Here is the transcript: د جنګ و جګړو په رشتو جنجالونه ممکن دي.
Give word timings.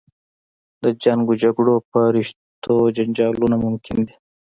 د 0.83 0.85
جنګ 1.03 1.23
و 1.27 1.37
جګړو 1.43 1.75
په 1.91 1.99
رشتو 2.15 2.75
جنجالونه 2.95 3.55
ممکن 3.65 3.97
دي. 4.07 4.15